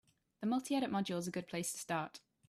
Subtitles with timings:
[0.39, 2.21] The multi-edit module is a good place to start.